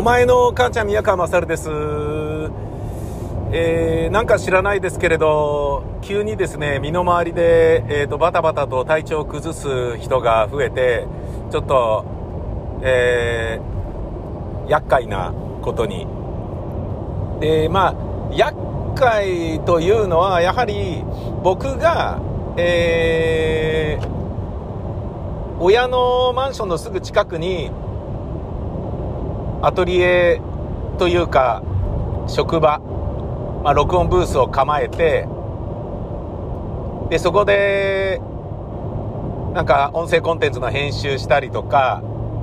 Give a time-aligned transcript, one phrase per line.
[0.00, 1.68] お前の母ちゃん宮川勝です。
[3.52, 11.06] えー、なんか知らないですけれど、急にですね、身の回りで、えーと、バタバタと体調を崩す人が増えて、
[11.50, 12.06] ちょっと、
[12.80, 16.06] えー、厄介なことに。
[17.40, 17.94] で、まあ、
[18.34, 18.56] 厄
[18.94, 21.04] 介というのは、やはり
[21.42, 22.22] 僕が、
[22.56, 24.08] えー、
[25.60, 27.70] 親のマンションのすぐ近くに、
[29.62, 30.40] アトリエ
[30.98, 31.62] というか
[32.26, 32.78] 職場、
[33.62, 35.26] まあ、録音ブースを構えて
[37.10, 38.20] でそこで
[39.52, 42.00] なんか音声コンテンツの編集したりとか、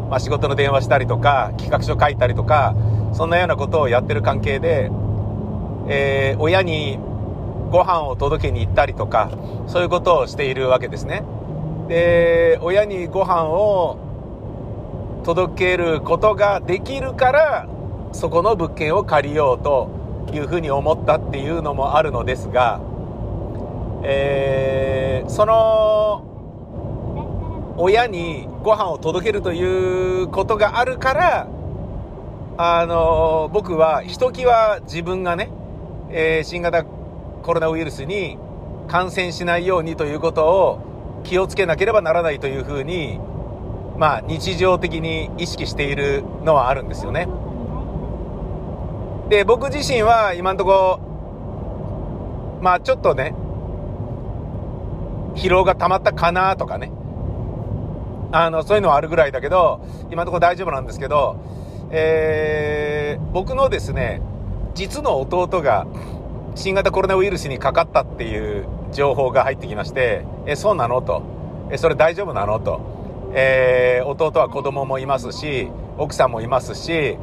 [0.09, 2.75] まあ、仕事の電話したりとか企画書書いたりとか
[3.13, 4.91] そんなようなことをやってる関係で、
[5.87, 6.99] えー、親に
[7.71, 9.31] ご飯を届けに行ったりとか
[9.67, 11.23] そういうことをしているわけですね。
[11.87, 14.06] で親にご飯を
[15.27, 17.67] 届けることができるから
[18.13, 22.79] そこの物件を借りようというふうに思ったっていうのもあるのですが、
[24.05, 26.23] えー、その
[27.77, 31.49] 親にご飯を届けるということがあるから
[32.57, 35.51] あの僕はひときわ自分がね、
[36.09, 38.37] えー、新型コロナウイルスに
[38.87, 43.19] 感染しないようにということを気をつけなければならないというふうに
[43.97, 47.27] まあ、日常的に意識しているのはあるんですよね。
[49.29, 50.99] で、僕自身は今んとこ、
[52.61, 53.33] まあちょっとね、
[55.35, 56.91] 疲労が溜まったかなとかね。
[58.31, 59.81] あの、そういうのはあるぐらいだけど、
[60.11, 61.37] 今んとこ大丈夫なんですけど、
[61.89, 64.21] えー、僕のですね、
[64.75, 65.87] 実の弟が
[66.55, 71.23] 新型コロナウイルスにかかったっていう情報が入ってきまして、え、そうなのと。
[71.71, 72.96] え、それ大丈夫なのと。
[73.33, 77.17] えー、弟は子供もいますし、奥さんもいますし、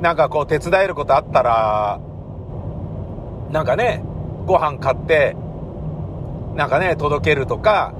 [0.00, 2.00] なんかこう手伝えることあったら、
[3.50, 4.02] なんかね、
[4.46, 5.36] ご飯買って、
[6.54, 7.94] なんかね、届けるとか、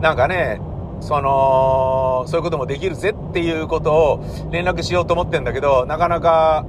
[0.00, 0.60] なんかね、
[1.00, 6.66] その、そういうこともできるぜっていうことを連絡しようと思ってんだけど、なかなか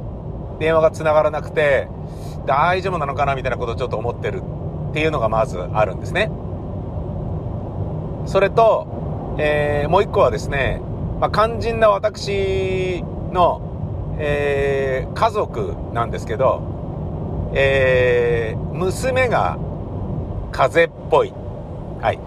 [0.59, 1.87] 電話が繋がらなくて、
[2.45, 4.41] 大丈夫なのかなみたいなことをちょっと思ってる
[4.89, 6.31] っていうのがまずあるんですね。
[8.25, 8.87] それと、
[9.41, 10.81] えー、もう一個はですね、
[11.21, 13.01] まあ、肝心な私
[13.31, 19.57] の、えー、家族なんですけど、えー、娘が
[20.51, 21.33] 風邪っぽい。
[22.01, 22.19] はい。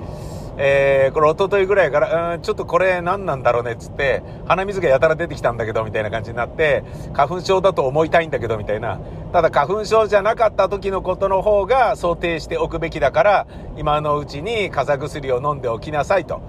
[0.56, 8.98] えー、これ一昨日ぐらいから、うん、ちょっとこれ何なんだろうねっつって、鼻水がやたら出てきたんだけど、みたいな感じになって、花粉症だと思いたいんだけど、みたいな。
[9.32, 13.46] ただ花粉症じゃなかった時のことの方が想定しておくべきだから、
[13.76, 16.40] 今のうちに風邪薬を飲んでおきなさいと。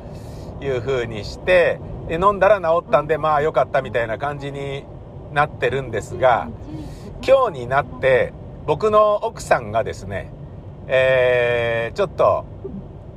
[0.63, 1.79] いう風にして、
[2.09, 4.85] 飲んだら治ったんで、まあ良かったみたいな感じに
[5.31, 6.49] なってるんですが、
[7.25, 8.33] 今日になって、
[8.65, 10.31] 僕の奥さんがですね、
[10.87, 12.45] えー、ちょっと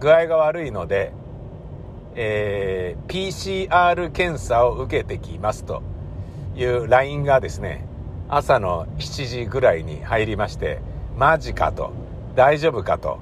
[0.00, 1.12] 具合が悪いので、
[2.14, 5.82] えー、PCR 検査を受けてきますと
[6.56, 7.86] いう LINE がですね、
[8.28, 10.80] 朝の7時ぐらいに入りまして、
[11.16, 11.92] マジかと、
[12.34, 13.18] 大丈夫かと、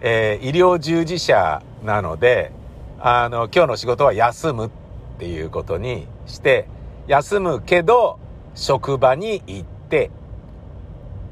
[0.00, 2.52] えー、医療従事者なので、
[3.00, 4.70] あの、今日の仕事は休むっ
[5.18, 6.68] ていうことにして、
[7.06, 8.18] 休むけど、
[8.54, 10.10] 職場に行って、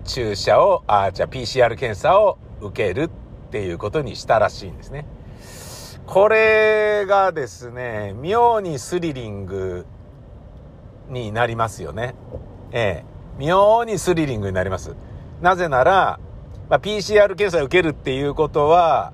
[0.05, 5.07] 注射を、あ、じゃあ PCR 検査を受けるっていうことにしたらしいんですね。
[6.07, 9.87] これがですね、妙にスリリング
[11.09, 12.15] になりますよね。
[12.71, 13.17] ええ。
[13.39, 14.95] 妙にスリリングになります。
[15.41, 16.21] なぜなら、
[16.71, 19.13] まあ、PCR 検査を受けるっていうことは、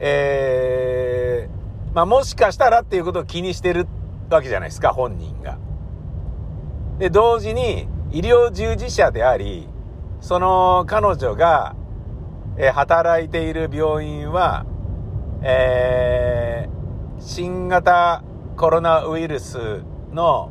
[0.00, 1.01] えー、
[1.94, 3.86] まあ、もしかしたらっていうことを気にしてる
[4.30, 5.58] わけじゃないですか、本人が。
[6.98, 9.68] で、同時に医療従事者であり、
[10.20, 11.74] その彼女が、
[12.56, 14.64] え、働いている病院は、
[15.42, 18.22] えー、新型
[18.56, 20.50] コロナウイルスの、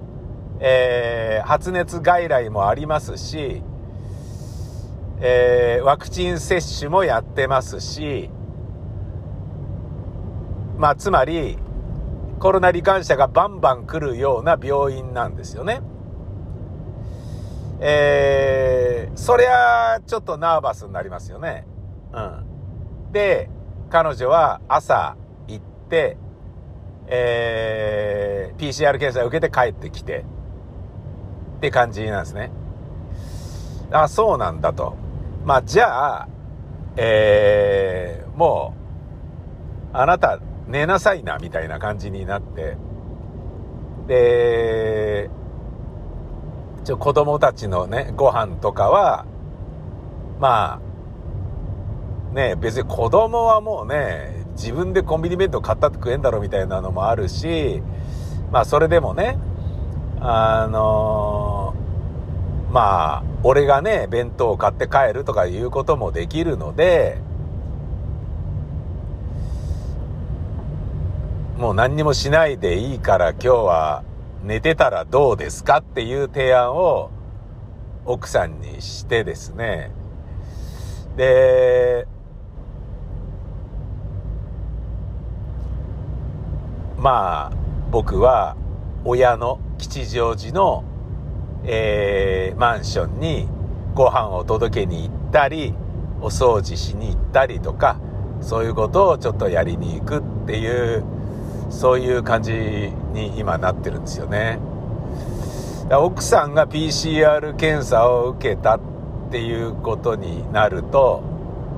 [0.60, 3.64] えー、発熱外来もありますし、
[5.22, 8.30] えー、ワクチン接種もやってますし、
[10.82, 11.60] まあ、つまり、
[12.40, 15.80] コロナ罹患者がバンバン来るような病院なんですよね。
[17.80, 21.68] えー、そりゃ、ちょっとナーバスになりますよね。
[22.12, 23.12] うん。
[23.12, 23.52] で、
[23.92, 25.18] 彼女は朝
[25.48, 26.18] 行って、
[27.06, 30.26] えー、PCR 検査を受けて帰ってきて、
[31.58, 32.52] って感じなんですね。
[33.92, 34.96] あ、そうなんだと。
[35.46, 36.28] まあ、じゃあ、
[36.96, 38.74] えー、も
[39.94, 40.40] う、あなた
[40.72, 42.78] 寝なさいな、みたいな感じになって、
[44.08, 45.30] で、
[46.84, 49.26] ちょ、子供たちのね、ご飯とかは、
[50.40, 50.80] ま
[52.32, 57.82] あ、ね、別に子供はもうね、自分でコンビニ弁当買ったって食えんだろみたいなのもあるし、
[58.52, 59.38] まあそれでもね、
[60.20, 61.74] あの、
[62.72, 67.22] まあ、俺がね、弁当を買って帰るとかいうこともできるので、
[71.62, 74.04] もう何にもしないでいいから今日は
[74.44, 77.12] 寝てたらどうですかっていう提案を
[78.04, 79.92] 奥さんにしてですね。
[81.16, 82.08] で、
[86.98, 87.54] まあ、
[87.92, 88.58] 僕は
[89.06, 90.84] 親の吉祥寺の、
[91.64, 93.48] えー、マンションに
[93.94, 95.76] ご飯を届けに行ったり、
[96.22, 98.00] お掃除しに行ったりとか、
[98.42, 101.21] そういうことをちょっとやりに行くっていう
[101.72, 102.54] そういう感じ
[103.14, 104.60] に今なってるんですよね。
[105.90, 108.80] 奥さんが PCR 検査を受けたっ
[109.32, 111.22] ていうことになると、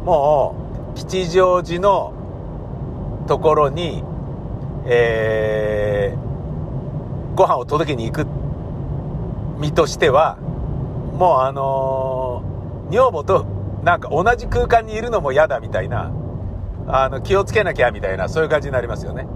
[0.04, 0.56] も
[0.96, 2.14] う吉祥寺の
[3.28, 4.04] ところに、
[4.86, 8.28] えー、ご飯を届けに行く
[9.60, 10.38] 身としては、
[11.18, 13.46] もうあのー、女房と
[13.84, 16.12] なんか同じ空間にいるのも嫌だみたいな、
[16.88, 19.28] あの、気をつけなきゃみたいな、そういう感じになりますよね。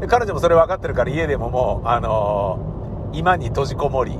[0.00, 4.18] で彼女もそれ分かってるから家でももう、あのー、今に閉じこもり、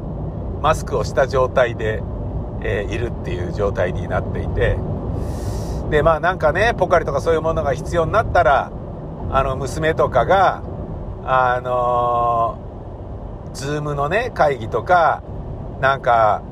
[0.62, 2.02] マスクをした状態で、
[2.62, 4.78] えー、いるっていう状態になっていて、
[5.90, 8.72] で、まあなんかね、ポカリとかそういうものが必要になったら、
[9.30, 10.62] あの、娘とかが、
[11.24, 15.22] あのー、ズームのね、会議とか、
[15.80, 16.42] なんか、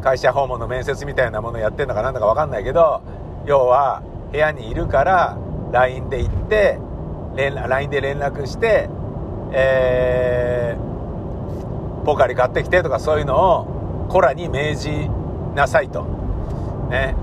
[0.00, 3.02] 会社訪問の面接みたいなものやってんのかなんだかわかんないけど、
[3.46, 4.02] 要は、
[4.32, 5.36] 部屋にいるから、
[5.72, 6.78] LINE で行って、
[7.36, 8.88] LINE で連絡して、
[9.52, 15.10] えー、ポカリ買ってきてとかそういうのをコラに命じ
[15.54, 16.04] なさいと、
[16.90, 17.16] ね、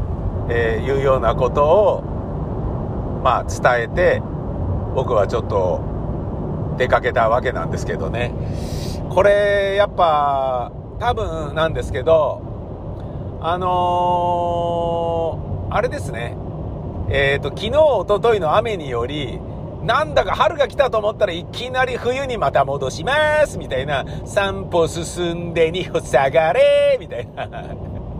[0.49, 4.21] えー、いうようなことを、まあ、伝えて、
[4.95, 8.33] 僕はちょっと出かけたわけなんですけどね。
[9.09, 12.41] これ、やっぱ、多分なんですけど、
[13.41, 16.37] あのー、あれですね。
[17.09, 19.39] えっ、ー、と、昨日、おとといの雨により、
[19.83, 27.47] なんだか春が来たと思ったらいきなり冬にまた戻しますみたいな、散歩進んで2歩下がれみたいな。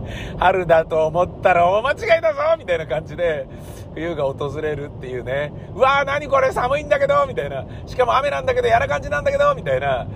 [0.38, 3.46] 春だと思ったら大間違いだぞみたいな感じで、
[3.94, 5.52] 冬が訪れるっていうね。
[5.74, 7.64] うわー何これ寒いんだけどみたいな。
[7.86, 10.06] しかも雨なんだけど、やら感じなんだけどみたいな。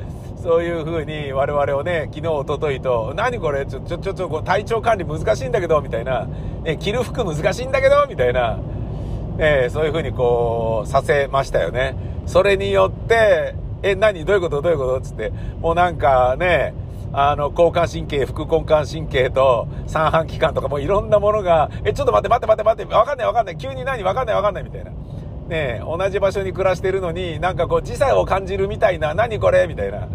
[0.43, 3.65] そういう風に我々をね、昨日、おとといと、何これ？
[3.67, 6.27] ちょ、ちょ、ちょ、ちょ、体調管理難しいんだけどみたいな。
[6.63, 8.59] ね、着る服難しいんだけどみたいな。
[9.39, 11.95] えー、そういう風にこう、させましたよね。
[12.27, 14.25] それによって、え、何？
[14.25, 14.63] どういうこと？
[14.63, 15.01] どういうこと？
[15.01, 16.75] つって、もうなんかね、
[17.13, 24.03] あの、交感神経、副交感神経と三半規管とかもういろんなものが、え、ちょっと待って待って待って待って、わかんないわかんない、急に何？
[24.03, 24.91] わかんないわかんないみたいな。
[25.49, 29.67] ね同じ場所に暮らしてるのに、なんかこう時差を感じるみたいな、何これ？
[29.69, 30.09] みたいな。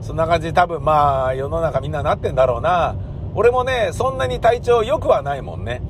[0.00, 2.94] そんな感じで多分まあ、世の中みんななってんだろうな。
[3.34, 5.82] 俺もね、そんなに体調良くはないもんね。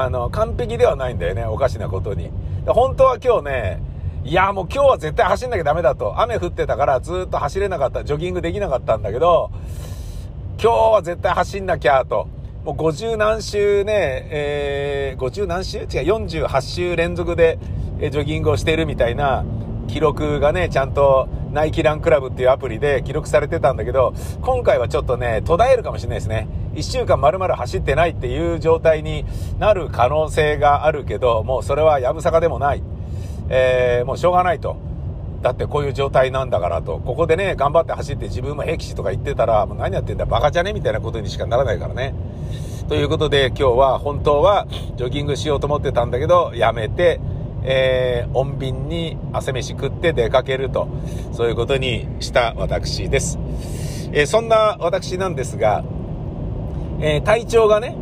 [0.00, 2.30] あの、完璧ではないんだよね、おかしなことに。
[2.66, 3.82] 本当は今日ね、
[4.24, 6.20] いや、もう今日は絶対走んなきゃダメだと。
[6.20, 9.50] 雨降ってたからずっと走れなかった、ジョギングできなかったんだけど、
[10.62, 12.28] 今日は絶対走んなきゃと。
[12.64, 17.58] もう50何週ね、えー、50何週違う、48週連続で
[17.98, 19.44] ジョギングをしてるみたいな
[19.88, 26.48] 記録がね、ちゃんとナイキランクラブっていうアプリで記録されてたんだけど、今回はちょっとね、途絶えるかもしれないですね。
[26.74, 29.24] 1週間丸々走ってないっていう状態に
[29.58, 32.82] なる可能性があるけど、もうそれはやぶさかでもない。
[33.48, 34.76] えー、もうしょうがないと。
[35.42, 36.98] だってこういう状態なんだからと。
[36.98, 42.14] ここでね、頑張って走って自分も僻地とか言ってたら、もう何やってんだバカじゃねみたいなことにしかならないからね。
[42.88, 47.20] ということで今日は本当はジョギングしようと思ってたんだけど、やめて、
[47.64, 50.88] えー、穏便に汗飯食って出かけると、
[51.32, 53.38] そういうことにした私です。
[54.12, 55.84] えー、そんな私なんですが、
[57.02, 57.96] えー、体調がね、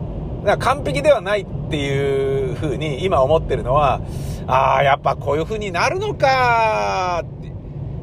[0.59, 4.01] 完璧ではないっていう風に今思ってるのは、
[4.47, 7.25] ああ、やっぱこういう風になるのか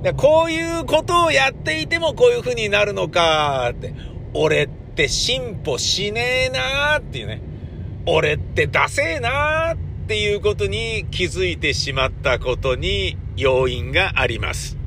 [0.01, 3.93] でこういうことをやっていてもこういう風になるのかって。
[4.33, 7.41] 俺って進歩しねえなーっていうね。
[8.05, 9.77] 俺ってダセえなーっ
[10.07, 14.77] ていうことに気づいてしまったことに要因があります。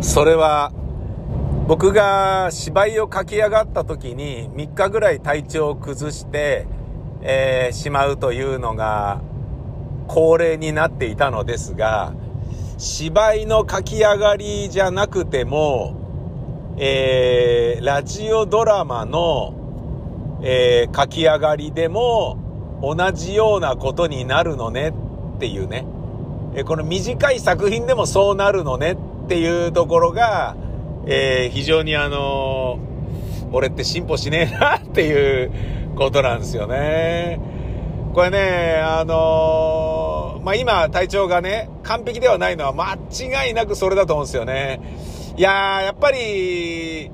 [0.00, 0.72] それは
[1.66, 6.66] 僕が芝居を書き上がった時に3日ぐらい体調を崩して、
[7.22, 9.22] えー、しまうというのが
[10.06, 12.12] 恒例になっていたのですが、
[12.76, 22.36] 芝居の書き上がりじゃなくても、えー、ラジオドラマの、えー、書き上がりでも
[22.82, 24.92] 同じようなことになるのね
[25.36, 25.86] っていうね。
[26.56, 30.56] えー、この短い作品でもそうなるのねっていうところが、
[31.06, 32.78] えー、非常にあの
[33.52, 35.50] 俺って進歩しねえなっていう
[35.96, 37.40] ことなんですよね。
[38.14, 44.80] これね、あのまあ、今体調がね、完璧ではないのは間違いなくそれだと思うんですよね。
[45.36, 47.10] いやー、やっぱり、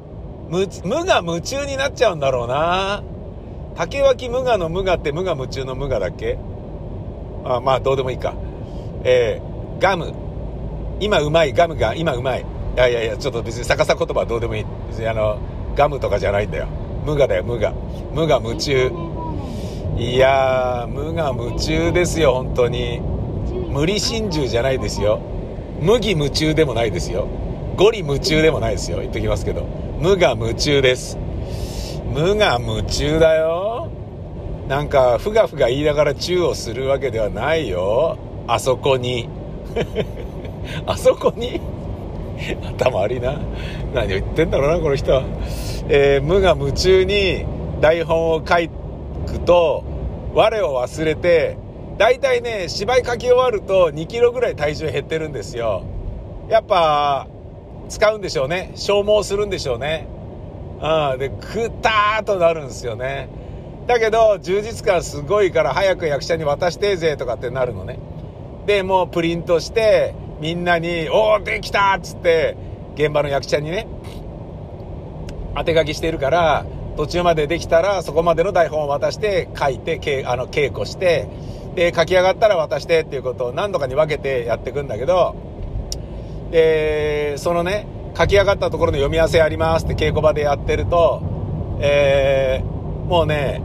[0.50, 3.02] 無、無我夢中になっちゃうんだろうな。
[3.76, 6.38] 竹脇無我の無我って無我夢中の無我だっけ？
[7.44, 8.34] あまあ、どうでもいいか。
[9.04, 10.12] えー、ガム。
[11.00, 12.44] 今うまい、ガムが今うまい。
[12.76, 14.66] いやいやいや、ちょっと別に逆さ言葉はどうでもいい。
[14.88, 15.38] 別にあの、
[15.74, 16.68] ガムとかじゃないんだよ。
[17.04, 17.74] 無我だよ、無我。
[18.12, 18.92] 無我夢中。
[19.98, 23.00] いやー、無我夢中ですよ、本当に。
[23.70, 25.20] 無理心中じゃないですよ。
[25.80, 27.26] 麦夢中でもないですよ。
[27.76, 29.00] ゴリ夢中でもないですよ。
[29.00, 29.66] 言っときますけど。
[29.98, 31.18] 無我夢中です。
[32.12, 33.88] 無我夢中だよ。
[34.68, 38.18] なんか、ふがふが言いながらチューをするわけではないよ。
[38.46, 39.28] あそこに。
[40.86, 41.60] あそこに？
[42.78, 43.38] 頭悪いな。
[43.94, 45.22] 何を言ってんだろうな、この人は。
[45.88, 47.44] えー、無我夢中に
[47.80, 48.54] 台本を書
[49.26, 49.84] くと、
[50.34, 51.56] 我を忘れて、
[51.98, 55.82] 大体ね、芝居書き終わると2キロぐらい体重減ってるんですよ。
[56.48, 57.26] やっぱ、
[57.88, 58.72] 使うんでしょうね。
[58.74, 60.06] 消耗するんでしょうね。
[60.80, 61.18] うん。
[61.18, 63.28] で、くたーとなるんですよね。
[63.86, 67.98] だけど、充実感すごいから早く役者に渡してぜとかってなるのね。
[68.66, 72.56] で、もうプリントして、みんなに、おー、できたっつって、
[72.94, 73.86] 現場の役者にね、
[75.54, 76.64] 当て書きしてるから、
[76.96, 81.28] 途中までできたら、そこまでの台本を渡して、書いて、けあの稽古して、
[81.74, 85.36] で、書き上がったら渡してっていうことを何度かに分けてやっていくんだけど、
[86.50, 91.22] で、そのね、書き上がったところの読み合わせありますって稽古場でやってると、
[91.80, 93.62] えー、もうね、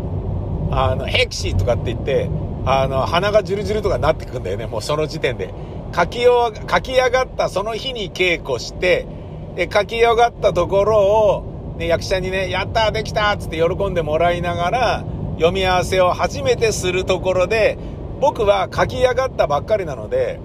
[0.72, 2.30] あの、ヘクシーとかって言って、
[2.66, 5.54] あの、鼻がジュルジュルとかなってくんだよね、もうその時点で。
[5.96, 9.08] 書き書き上がったその日に稽古して、
[9.56, 17.78] で、書き上がったところを、ね、役者にね、やったできたっつって喜んでもらいながら、読み合わせを初めてするところで、
[18.20, 20.40] 僕は書き上がったばっかりなので、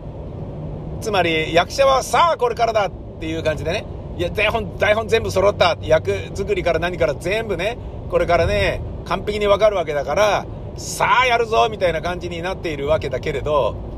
[1.00, 3.86] つまり役者はさあこれからだっていう感じでね、
[4.18, 5.76] いや、台本、台本全部揃った。
[5.80, 7.78] 役作りから何から全部ね、
[8.10, 13.89] これからね、完璧にわかるわけだから、さあやるぞみたいな感じになっているわけだけれど、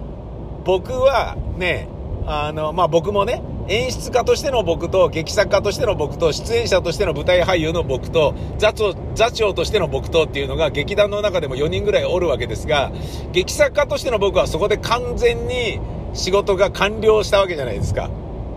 [0.64, 1.88] 僕はね、
[2.26, 12.90] あの、まあ、僕もね、演出家としての僕と、劇作家としての僕と、出演者としての舞台俳優の僕と、座長、座長としての僕とっていうのが劇団の中でも4人ぐらいおるわけですが、
[13.32, 15.80] 劇作家としての僕はそこで完全に
[16.12, 18.10] 仕事が完了したわけじゃないですか。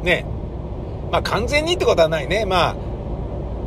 [0.04, 0.26] ね。
[1.12, 2.46] まあ完全にってことはないね。
[2.46, 2.76] まあ、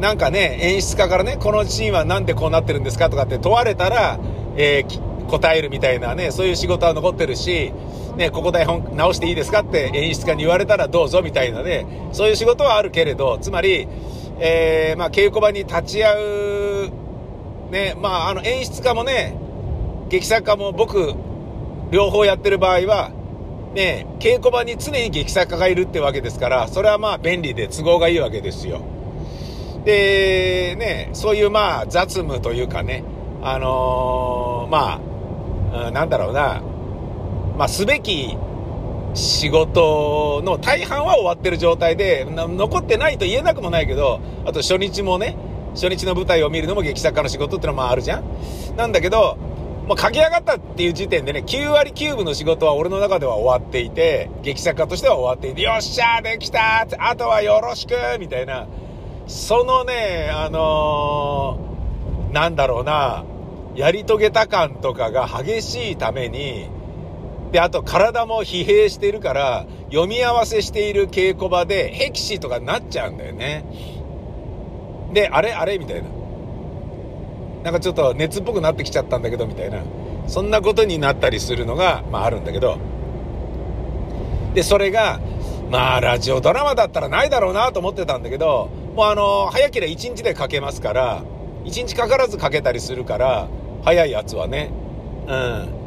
[0.01, 4.19] なんかね、演出家からね、このシーンはなんでこうなってるんですかとかって問われたら、
[4.57, 7.73] えー、答えるみたいなね、そういう仕事は残ってるし、
[8.19, 13.87] ね、ここ台本直していいですかって演出家に言われたらどうぞみたいなね、そういう仕事はあるけれど、つまり、
[14.41, 16.91] えー、まあ、稽古場に立ち会う、
[17.71, 19.39] ね、まあ、あの、演出家もね、
[20.09, 21.15] 劇作家も僕、
[21.93, 23.13] 両方やってる場合は、
[23.75, 28.81] ね、稽古場に常に劇作家がいるってわけですから、それはまあ便利で都合がいいわけですよ。
[29.85, 33.05] で、ね、そういうまあ雑務というかね、
[33.43, 35.01] あのー、ま
[35.73, 36.63] あ、なんだろうな、
[37.59, 38.39] まあ、すべき
[39.15, 45.37] 仕事の大半は終わってる状態で、残ってないと言えなくもないけど、あと初日もね、
[45.75, 48.25] 初日の舞台を見るのも劇作家の仕事ってのもあるじゃん。
[48.77, 49.37] なんだけど、
[49.89, 58.69] もう書き上がったっていう時点でね、9割9分の仕事は俺の中では終わっていて、劇作家としては終わっていて、よっしゃーできたーあとはよろしくみたいな、
[59.27, 63.25] そのね、あのー、なんだろうな、
[63.75, 66.78] やり遂げた感とかが激しいために、
[67.53, 73.65] で、あと体も疲弊してるから、読み合わせしている稽古場で、ヘキシとかになっちゃうんだよね。
[75.13, 76.09] で、あれあれみたいな。
[77.65, 79.83] なんかちょっと熱っぽくなってきちゃったんだけど、みたいな。
[80.27, 82.79] そんなことになったりするのが、まああるんだけど。
[84.55, 85.21] で、それが、
[85.71, 91.23] まあラジオドラマだったらないだろうなと思ってたんだけど、もうあの、早ければ1日で書けますから、
[91.65, 93.49] 1日かからず書けたりするから、
[93.85, 94.71] 早いやつはね。
[95.27, 95.78] うん。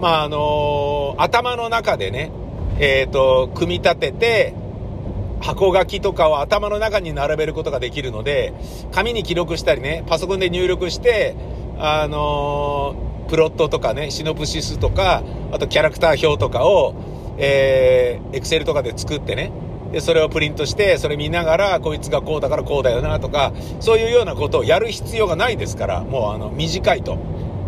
[0.00, 2.32] まあ、あのー、頭の中でね、
[2.78, 4.54] えっ、ー、と、組み立てて、
[5.42, 8.54] 箱書きとかを頭の中に並べることができるので、
[8.92, 11.36] 紙に記録したりね、パソコンで入力して、
[11.78, 16.94] あのー、プロットとかね、シノプシスとか、あとキャラクター表とかを、
[17.36, 19.52] え、エクセルとかで作ってね、
[19.92, 27.18] で、それをプリントして、それ見ながら、こいつがこうだからこうだよなとか、そういうようなことをやる必要がないですから、もうあの、短いと。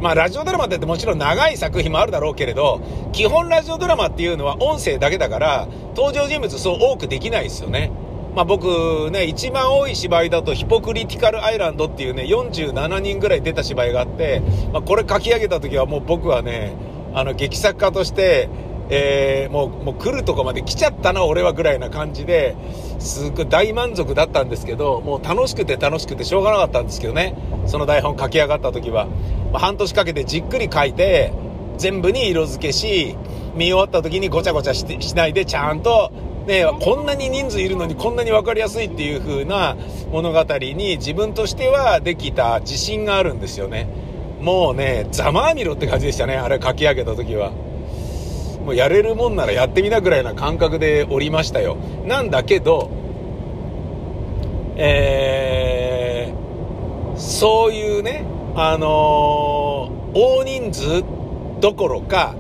[0.02, 2.80] まあ、ラジオドラマってもちろん長い作品もあるだろうけれど、
[3.12, 7.92] 基本ラジオドラマっていうのは音声だけだから、登場人物そう多くできないですよね。
[8.35, 14.42] まあ、僕ね、一番多い芝居だとヒポクリティカルアイランドっていうね、47人ぐらい出た芝居があって、
[14.73, 16.75] まあ、これ書き上げた時はもう僕はね、
[17.14, 18.49] あの、劇作家として、
[18.95, 22.55] えー、もう、もう来るとこまで来ちゃったな、俺はぐらいな感じで、
[22.99, 27.35] すっごい大満足だったんですけど、もう楽しくて楽しくてしょうがなかったんですけどね、
[27.67, 29.07] その台本書き上がった時は。
[29.51, 31.33] まあ、半年かけてじっくり書いて、
[31.79, 33.17] 全部に色付けし、
[33.55, 36.13] 見終わった時にごちゃごちゃししないで、ちゃんと、
[36.47, 39.77] ね、こんなに人数いるのにこんなに分かりやすいっていう風な
[40.11, 43.89] 物語に自分としてはできた自信があるんですよね。
[44.43, 47.53] もうね、ざまあみろって感じでしたね、あれ書き上げた時は。
[48.64, 51.76] もうやれるもんならやってみなぐらいな感覚でおりましたよ。
[52.07, 52.90] なんだけど、
[54.76, 61.04] えー、そういうね、あのー、大人数
[61.61, 62.35] どころか、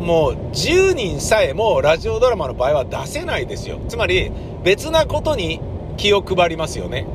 [0.00, 3.80] もう10人さえもラジオドラマの場合は出せないですよ。
[3.88, 4.30] つまり
[4.62, 5.60] 別なことに
[5.96, 7.06] 気を配りますよね。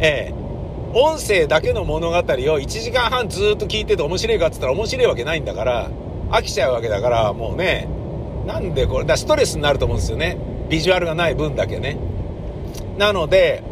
[0.00, 0.42] ええ
[0.94, 5.90] 音声だけの物語を1時間半ずっと聞いてて面白いかって言ったら面白いわけないんだから、
[6.32, 7.88] 飽きちゃうわけだから、もうね、
[8.46, 10.38] なんでこれ、だストレスになると思うんですよね。
[10.68, 11.98] ビジュアルがない分だけね。
[12.98, 13.62] なので、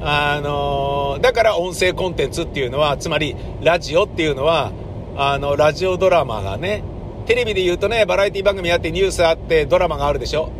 [0.00, 4.72] あのー、だから音声コンテンツっていうのは、つまりラジオっていうのは、
[5.16, 6.82] あの、ラジオドラマがね、
[7.26, 10.50] テレビで言うとね、バラエティ番組あってニュースあってドラマがあるでしょ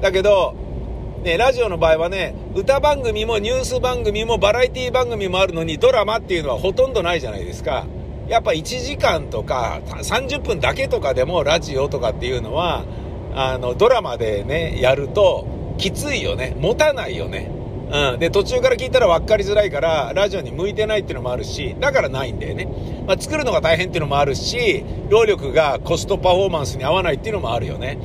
[0.00, 0.54] だけど、
[1.22, 7.86] ね、ラジオの場合はね、歌番組もニュース番組もバラエティ番組もあるのにドラマっていうのはほとんどないじゃないですか。
[8.28, 12.84] やっぱ1時間とか30分だけとかでもラジオとかっていうのは、
[13.34, 16.56] あの、ドラマでね、やるときついよね。
[16.58, 17.50] 持たないよね。
[17.90, 18.18] うん。
[18.18, 22.66] で、途中から聞いたら分かりづらいから、ラジオに向いてないっていうのもあるし、だからないんだよね。
[23.06, 27.98] まあ、作るのが大変っていうのもあるし、労力がコストパフォーマンスに合わないっていうのもあるよね。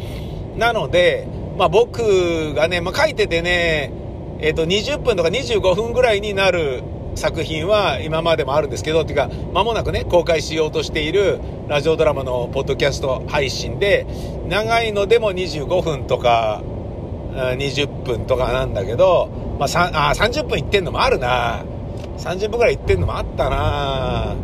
[0.57, 1.27] なので、
[1.57, 3.93] まあ、僕がね、まあ、書いててね、
[4.39, 6.81] えっ、と、20分とか25分ぐらいになる
[7.15, 14.05] 作品は今までもあるんですけど、っていうか、間もなくね、公開しようとしているラジオドラマのポッドキャスト配信で、
[14.47, 16.61] 長いのでも25分とか、
[17.33, 21.63] 20分とかなんだけど、まあ、あ30分いってんのもあるな。
[22.17, 24.35] 30分くらいいってんのもあったな。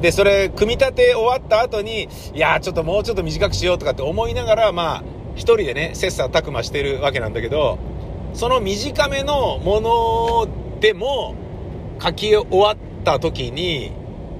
[0.00, 5.04] で、それ、組み立て終わった後に、いやちょっともうちょっと短くしようとかって思いながら、まあ、
[5.34, 7.78] 一人でね、切磋琢磨してるわけなんだけど、
[8.34, 10.48] その短めのもの
[10.80, 11.34] でも、
[12.02, 13.92] 書き終わった時に、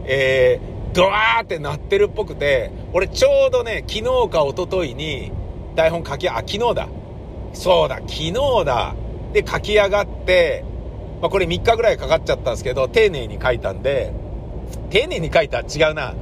[0.05, 5.33] えー、ドワーってなってるっぽくて、俺ちょうどね、昨日か一昨日に
[5.77, 6.89] 台本書き、あ、昨日だ。
[7.55, 8.33] そうだ、昨日
[8.65, 8.95] だ。
[9.33, 10.65] で、書き上がって、
[11.21, 14.13] まあ、これ3日ぐらいかかっちゃったんですけど、丁寧に書いたんで、
[14.91, 16.15] 丁寧に書いた違うな。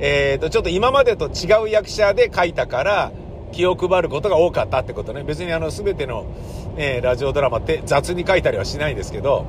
[0.00, 3.12] えっ、ー、と、ちょっと今までと違う役者で書いたから、
[3.52, 5.22] 気を配ることが多かったってことね。
[5.22, 6.26] 別にあの、全ての、
[6.76, 9.46] ね、ラジオドラマって雑に書いたりはしないんですけど、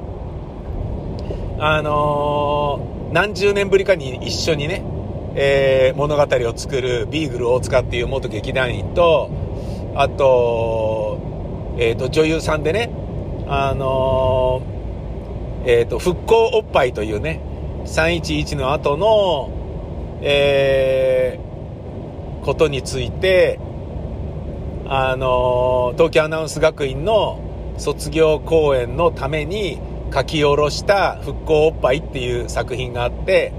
[1.61, 4.81] あのー、何十年ぶりかに一緒にね、
[5.35, 9.29] えー、物語を作るビーグル大塚っていう元劇団員と、
[9.93, 11.19] あと、
[11.77, 12.89] えっ、ー、と、女優さんでね、
[13.47, 14.61] あの
[15.65, 17.41] えっ、と、復興おっぱいというね、
[17.85, 19.49] 311の後の、
[20.21, 23.59] えー、ことについて、
[24.87, 27.39] あの東京アナウンス学院の
[27.77, 29.79] 卒業公演のために
[30.13, 33.53] 書き下ろした復興おっぱいっていう作品があって、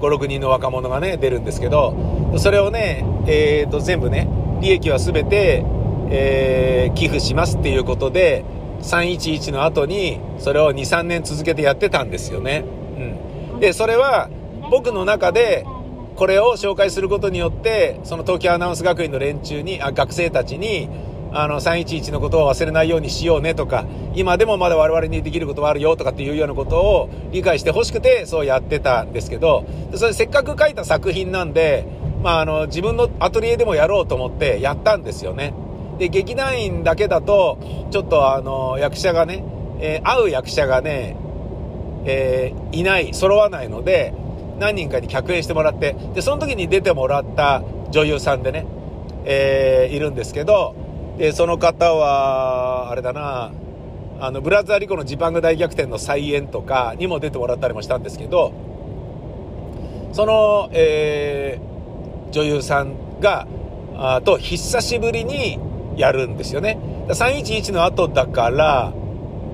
[0.00, 1.94] 5、6人の若者がね、出るんですけど、
[2.38, 4.28] それをね、えっ、ー、と、全部ね、
[4.60, 5.64] 利益は全て、
[6.10, 8.44] えー、寄付しますっていうことで、
[8.82, 12.64] 311の後に、それを2、3年続けてやってたんですよね。
[13.52, 13.60] うん。
[13.60, 14.28] で、それは、
[14.70, 15.64] 僕の中で、
[16.16, 20.88] これを紹介することによって、その東京アナウンス学院の連中に、あ、学生たちに、
[21.34, 29.64] あの、311のことを忘れないようにしようねとか、今でもまだ我々にできることはあるよとかっていうようなことを理解してほしくて、そうやってたんですけど、
[29.94, 31.86] それせっかく書いた作品なんで、
[32.22, 35.54] まあ、あの、自分のアトリエでもやろうと思ってやったんですよね。
[35.98, 37.58] で、劇団員だけだと、
[37.90, 39.44] ちょっとあの、役者がね、
[39.80, 41.16] えー、会う役者がね、
[42.04, 44.14] えー、いない、揃わないので、
[44.58, 48.66] 何人かに客演してもらって、で、その時に出てもらった女優さんでね、
[49.24, 50.74] えー、いるんですけど、
[51.18, 53.52] で、その方は、あれだな、
[54.20, 58.52] あの、ブラザーリコのジパング大逆転の再演とかにも出てもらったりもしたんですけど、
[60.12, 63.46] その、えー、女優さんが、
[63.96, 65.58] あと久しぶりに
[65.96, 66.78] やるんですよね。
[67.08, 68.92] 311の後だから、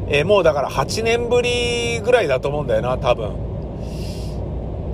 [0.08, 3.32] えー、もうだから8年ぶりぐらいだと思うんだよな、多分。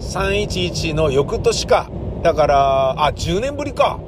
[0.01, 1.91] 311の翌年か。
[2.23, 3.99] だから、あ、10年ぶりか。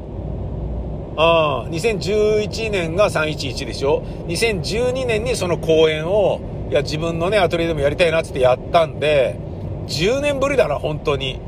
[1.16, 9.38] うん、2011年が311でしょ ?2012 年にその公演を、いや、自分のね、アトリエでもやりたいなってやったんで、
[9.86, 11.40] 10年ぶりだな、本当に。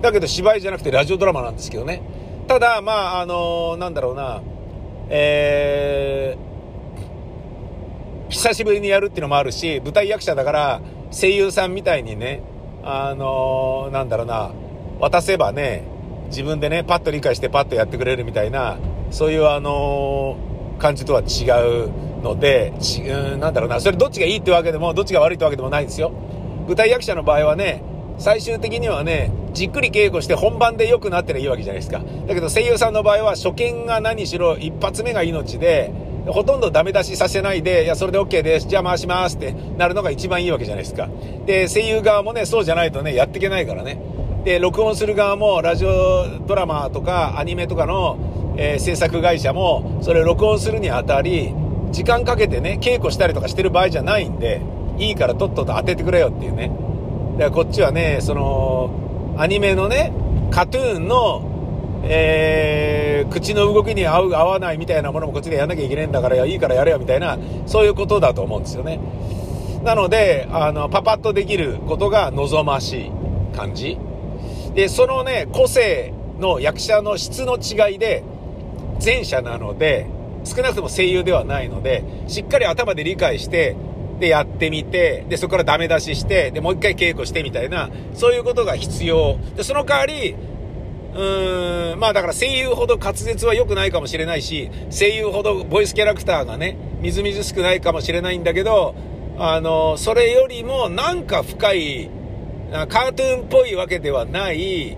[0.00, 2.02] だけど芝居じゃなくてラジオドラマなんですけどね。
[2.46, 4.42] ただ、まあ、あのー、なんだろうな、
[5.08, 12.42] えー、久しぶりにやるっていうのもあるし、舞台役者だから声優さんみたいにね、
[12.82, 14.52] あのー、なんだろうな、
[15.00, 15.84] 渡せばね、
[16.28, 18.78] 自分でね、パッと理解してパッとやってくれるみたいな、
[19.10, 20.36] そういうあの、
[20.78, 21.44] 感じとは違
[21.86, 21.90] う
[22.22, 26.12] ので、ちうん、なんだろうな、それどっちがいいってわけでも、どっちが悪いってわけでもないですよ。
[26.66, 27.82] 舞台役者の場合はね、
[28.18, 32.02] 最終的にはね、じっくり稽古して本番で良くなってりゃいいわけじゃないですか。
[32.28, 35.90] だけど声優さんの場合は初見が何しろ一発目が命で、
[36.26, 38.68] ほとんどダメ出しさせないで、いや、それで OK です。
[38.68, 41.08] じゃあ回しますってなるのが一番いいわけじゃないですか。
[41.46, 43.98] で、声優側もね、そうじゃないとね、やっていけないからね。
[44.44, 48.18] で、録音する側も、ラジオドラマとかアニメとかの、
[48.56, 51.54] えー、制作会社も、それを録音するにあたり、
[51.92, 54.60] 時間かけてね、稽古したりとかしてる場合じゃないんで、
[54.98, 56.70] いいからとっとと当ててくれよっていうね。
[57.38, 58.90] だからこっちはね、その、
[59.36, 60.12] アニメのね、
[60.50, 61.50] カトゥーンの、
[62.02, 68.98] えー、口の動きに合う合わないみたいなものもこっちでやんなきゃいけないんだからいいからやれよみたいなそういうことだと思うんですよね
[69.84, 73.12] なのであのパパッとできることが望ましい
[73.56, 73.98] 感じ
[74.74, 78.24] でそのね個性の役者の質の違いで
[79.02, 80.06] 前者なので
[80.44, 83.76] 少なくとも声優ではないのでしっかり頭で理解して
[84.18, 89.38] でやってみてでそこからダメ出ししてでもう一回稽古してみたいなそういうことが必要。
[89.56, 90.36] でその代わり
[91.12, 98.94] うーん、まあだから声優ほど滑舌は良くないかもしれないし、声優ほどボイスキャラクターがね、みずみずしくないかもしれないんだけど、
[99.38, 102.10] あの、それよりもなんか深い、
[102.70, 104.96] カートゥーンっぽいわけではない、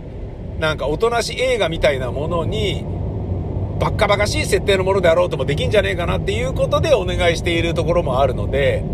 [0.58, 2.84] なんかおとなし映画みたいなものに、
[3.83, 8.85] バッカバカしい設定のものであろうともできんじゃねえかなっていうことでお願いしているところもあるので、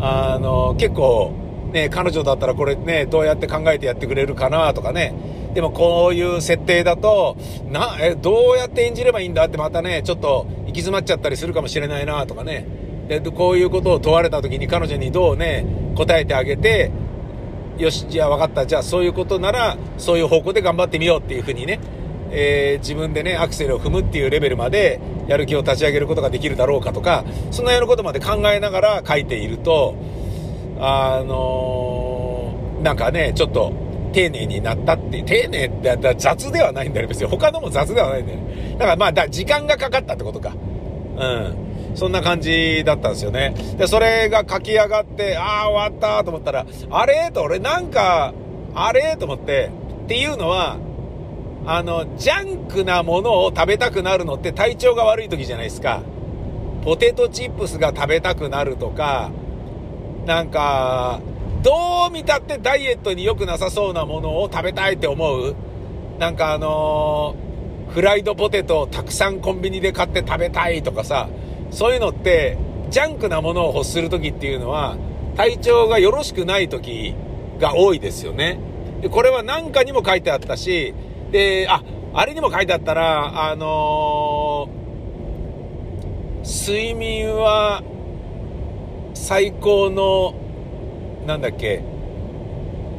[0.00, 1.34] あの、結構、
[1.70, 5.12] ね、彼女だったらこれね、どうやって考えてやってくれるかなとかね、
[5.52, 7.36] でもこういう設定だと、
[7.70, 12.66] な、え、どうやって演じればいいんだってまたね、ちょっと行き詰まっちゃったりするかもしれないなとかね。
[13.08, 16.90] で、こういうことを問われた時に彼女にどうね、答えてあげて、
[17.76, 18.64] よし、じゃあ分かった。
[18.64, 21.80] じゃあそういうことなら、そういう方向で頑張ってみようっていうふうにね、
[22.32, 29.94] えー、自分でね、アクセルを踏むっていうレベルまでやる気を立ち上げることができるだろうかとか、そのようなことまで考えながら書いていると、
[30.80, 33.72] あのー、なんかね、ちょっと、
[34.12, 37.28] 丁寧になったって、丁寧ってやったら雑ではないんだよ、別に。
[37.28, 38.38] 他のも雑ではないんだよ。
[38.72, 40.54] だからまあ、だ時間がかかったってことか。
[41.16, 41.56] うん。
[41.94, 43.54] そんな感じだったんですよね。
[43.76, 48.32] で、それが書き上がって、ああ、終わったと思ったら、あれと俺なんか、
[48.74, 49.70] あれと思って、
[50.04, 50.78] っていうのは、
[51.64, 56.02] あの、ジャンクなものを食べたくなるのって体調が悪い時じゃないですか。
[56.84, 59.30] ポテトチップスが食べたくなるとか、
[60.26, 61.20] なんか、
[61.62, 65.54] どう見たってダイエットに良くなさそうなものを食べたいって思う？
[66.18, 71.28] なんかあのー、フライドポテトをたくさんコンビニで買って食べたいとかさ、
[71.70, 72.58] そういうのって、
[72.90, 74.96] ジャンクなものを欲する時っていうのは、
[75.36, 77.14] 体調がよろしくない時
[77.60, 78.58] が多いですよね。
[79.00, 80.94] で、これは何かにも書いてあったし、
[81.32, 81.82] で、あ、
[82.14, 87.82] あれにも書いてあったら、あのー、睡眠は
[89.14, 90.34] 最高の
[91.26, 91.82] なんだっけ、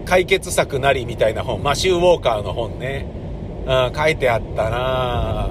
[0.05, 3.07] 解決策なりみたいな本、マシュー・ウォーカーの本ね。
[3.65, 5.49] うん、書いてあったな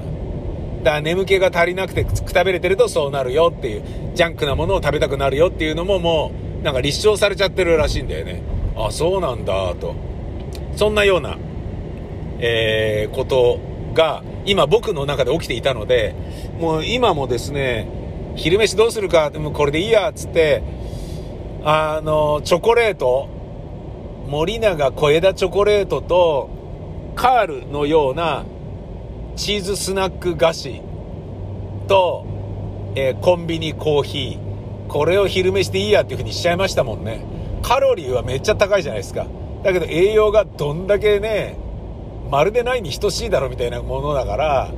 [0.82, 3.82] だから眠気が足りなくてくたべれてるとそうなるよっていう、
[4.14, 8.42] ジャンクなものを食べたくなるよっていうのももう、なんか立証されちゃってるらしいんだよね。
[8.76, 9.94] あ、そうなんだ、と。
[10.76, 11.38] そんなような、
[12.44, 13.60] えー、こと
[13.94, 16.14] が、今僕の中で起きていたので、
[16.58, 17.88] もう今もですね、
[18.34, 20.62] 昼飯どうするか、でもこれでいいや、つって、
[21.62, 23.28] あの、チョコレート、
[24.28, 26.50] 森永小枝チョコレートと、
[27.14, 28.44] カールのような
[29.36, 30.80] チーズスナック菓子
[31.86, 32.26] と、
[32.96, 37.24] えー、コンビニコーヒー、これを昼飯でいいやっていう風にしちゃいましたもんね。
[37.62, 39.26] カロリーはめっちゃ高いじゃないですか。
[39.62, 41.56] だけど栄養がどんだけね、
[42.32, 44.72] まるでないに等しいだろみたいなものだから、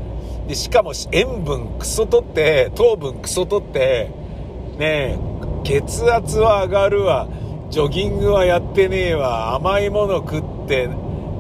[0.49, 4.11] で、しかも塩分クソ取って、糖分クソ取って、
[4.77, 5.17] ね
[5.63, 7.29] 血圧は上がるわ
[7.71, 10.91] ジョギングはやってねえわ甘いもの食って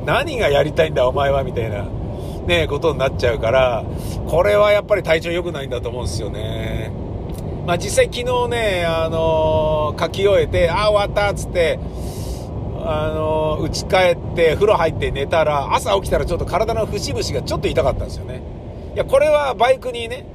[0.07, 1.85] 何がやりたいんだお前はみたいな
[2.46, 3.85] ね、ことになっちゃうから、
[4.29, 6.92] これはやっぱり体調良くないんだと思うんですよね。
[7.66, 11.81] まあ実際昨日ね、あのー、書き終えて、ああ、終わったっつって、
[12.86, 18.42] あのー、家帰って風呂入って寝たら、朝起きたらちょっと体の節々がちょっと痛かったんですよね。
[18.94, 20.26] いや、これはバイクにね、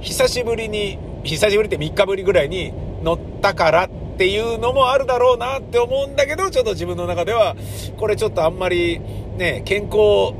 [0.00, 2.72] 久しぶりに、久しぶりって3日ぶりぐらいに
[3.02, 7.56] 乗ったからっていうのもあるだろうなって思うんだけど、ちょっと自分の中では、
[7.96, 9.00] これちょっとあんまり
[9.38, 10.34] ね、健康、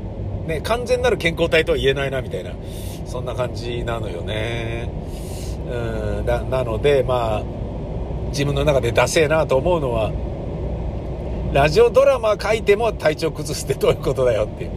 [0.47, 2.51] ね、完全なる健康体とは言えないなみたいな、
[3.05, 4.89] そんな感じなのよね。
[5.67, 7.43] うん、ななので、まあ、
[8.29, 10.11] 自分の中でダセえなと思うのは、
[11.53, 14.69] ラジオドラマ書いても体調崩すってどういうことだよって。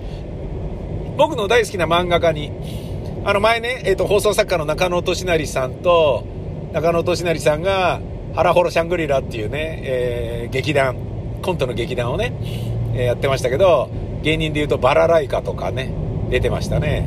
[1.19, 2.51] 僕の大好きな漫画家に、
[3.25, 6.25] あの前ね、えっ、ー、と、放送作家の中野俊成さんと、
[6.73, 8.01] 中野俊成さんが、
[8.35, 10.97] ハラホロシャングリラっていうね、えー、劇団、
[11.43, 12.33] コントの劇団をね、
[12.95, 13.91] えー、やってましたけど、
[14.23, 15.93] 芸人で言うとバラライカとかね、
[16.31, 17.07] 出てましたね。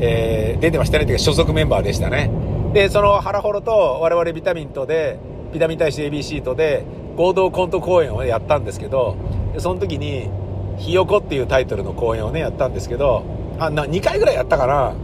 [0.00, 2.30] えー、出てましたねっていうか所属メンバーでしたね。
[2.72, 5.18] で、そのハラホロと我々ビタミンとで、
[5.52, 6.84] ビタミン対して ABC とで
[7.20, 9.16] 合同コント公演を、ね、やったんですけど、
[9.58, 10.30] その時に、
[10.78, 13.24] ひよこっていうタイトルの公演をね、やったんですけど、
[13.58, 14.94] あ、な、2回ぐらいやったかな。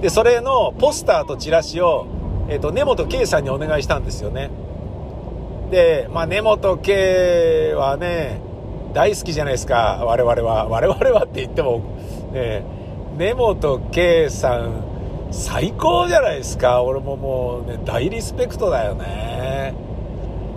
[0.00, 2.06] で、それのポスターとチラシを、
[2.48, 4.50] えっ、ー、と、根本圭さんにお願いしたんですよね。
[5.72, 8.40] で、まあ、根本圭はね、
[8.92, 10.68] 大好きじゃないですか、我々は。
[10.68, 11.82] 我々はって言っても、
[12.32, 12.64] ね、
[13.18, 14.92] 根本圭さん、
[15.32, 16.82] 最高じゃないですか。
[16.82, 19.74] 俺ももうね、大リスペクトだよね。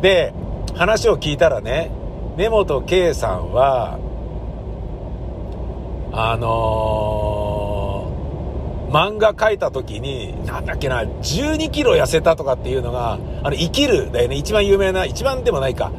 [0.01, 0.33] で、
[0.75, 1.91] 話を聞いたらね、
[2.37, 3.97] 根本圭さんは、
[6.11, 14.35] あのー、漫画描いた時に、なんだっけな、12キロ痩せたとかっていうのが、あの、生きるだよね。
[14.35, 15.91] 一番有名な、一番でもないか。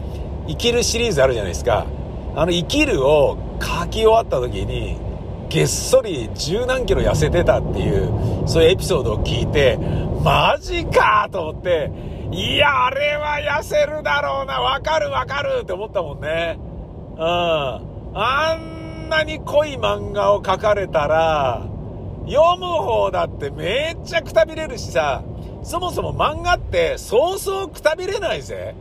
[0.47, 1.87] 生きるシリーズあるじゃないですか。
[2.35, 4.99] あの、生きるを書き終わった時に、
[5.49, 8.11] げっそり十何キロ痩せてたっていう、
[8.47, 9.79] そういうエピソードを聞いて、
[10.23, 11.91] マジかと思って、
[12.33, 16.59] いや、あれは痩せるだろうな、わかるわかるって思ったもんね。
[17.17, 17.23] うん。
[18.15, 21.63] あんなに濃い漫画を描かれたら、
[22.27, 25.23] 読む方だってめっちゃくたびれるしさ、
[25.63, 28.75] そもそも漫画ってそうそうくたびれないぜ。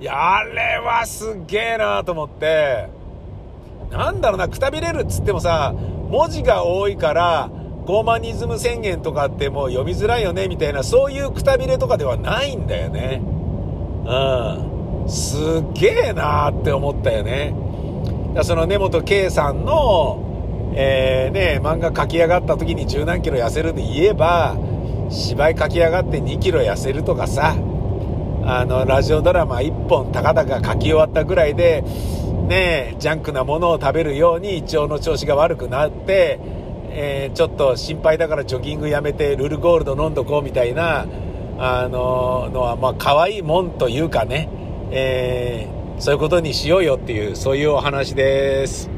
[0.00, 2.88] いや、あれはすっげえなと思って、
[3.90, 5.74] なんだろうな、くたびれるっつってもさ、
[6.08, 7.50] 文字が多いから、
[7.86, 13.22] ゴーマニズム宣言とかってもう読みづらいよね、みたいな、そういうくたびれとかではないんだよね。
[14.04, 15.08] うん。
[15.08, 17.54] すげえなーって思ったよね。
[18.42, 24.56] その根本圭さんの、えー、ね、漫画書き上がった時に十何キロ痩せるで言えば、
[25.08, 27.54] 芝居書き上がって2キロ痩せるとかさ、
[28.44, 31.84] あの、ラジオドラマ1本たかだか書き終わったぐらいで、
[32.48, 36.40] ねジャンクなものを食べるように胃腸の調子が悪くなって、
[36.98, 41.06] えー、ちょっと心配だからジョギングやめてルルゴールド飲んどこうみたいな、
[41.58, 44.48] あののは、まあ、可愛いもんというかね、
[44.90, 48.90] えー、そういうことにしようよっていう、そういうお話です。